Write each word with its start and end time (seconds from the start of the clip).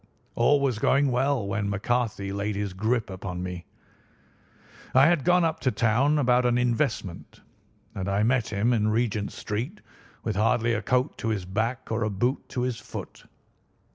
All 0.33 0.59
was 0.59 0.79
going 0.79 1.11
well 1.11 1.45
when 1.45 1.69
McCarthy 1.69 2.31
laid 2.33 2.55
his 2.55 2.73
grip 2.73 3.11
upon 3.11 3.43
me. 3.43 3.65
"I 4.95 5.05
had 5.05 5.23
gone 5.23 5.43
up 5.45 5.59
to 5.59 5.71
town 5.71 6.17
about 6.17 6.43
an 6.43 6.57
investment, 6.57 7.41
and 7.93 8.09
I 8.09 8.23
met 8.23 8.47
him 8.47 8.73
in 8.73 8.87
Regent 8.87 9.31
Street 9.31 9.79
with 10.23 10.35
hardly 10.37 10.73
a 10.73 10.81
coat 10.81 11.19
to 11.19 11.27
his 11.27 11.45
back 11.45 11.91
or 11.91 12.01
a 12.03 12.09
boot 12.09 12.49
to 12.49 12.61
his 12.61 12.79
foot. 12.79 13.25